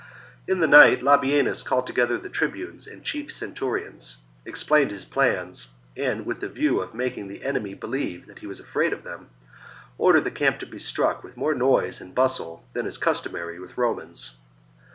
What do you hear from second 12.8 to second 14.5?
is customary with Romans.